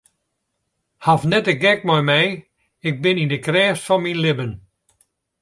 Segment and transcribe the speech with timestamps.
[1.05, 2.23] Haw net de gek mei my,
[2.87, 4.51] ik bin yn de krêft fan myn libben.